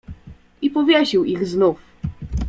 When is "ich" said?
1.25-1.47